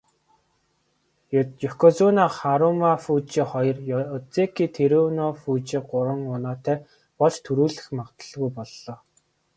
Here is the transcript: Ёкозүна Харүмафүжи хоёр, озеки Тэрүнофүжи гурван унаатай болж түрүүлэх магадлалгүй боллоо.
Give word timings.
Ёкозүна 1.69 2.25
Харүмафүжи 2.37 3.43
хоёр, 3.51 3.77
озеки 4.15 4.65
Тэрүнофүжи 4.75 5.79
гурван 5.89 6.21
унаатай 6.33 6.77
болж 7.19 7.35
түрүүлэх 7.45 7.85
магадлалгүй 7.97 8.51
боллоо. 8.57 8.95